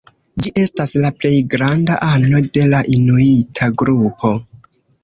Ĝi 0.43 0.51
estas 0.61 0.93
la 1.03 1.11
plej 1.17 1.33
granda 1.55 1.99
ano 2.09 2.43
de 2.59 2.67
la 2.73 2.83
inuita 2.99 3.73
grupo. 3.85 4.35